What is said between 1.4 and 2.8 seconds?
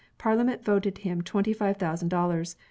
five thousand dollars.